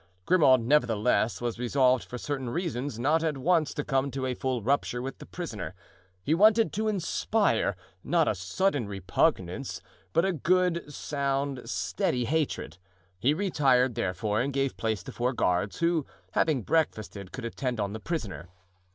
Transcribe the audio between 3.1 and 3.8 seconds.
at once